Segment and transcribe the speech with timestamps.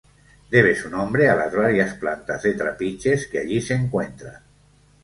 [0.49, 4.41] Debe su nombre a las varias plantas de trapiches que allí se encuentran.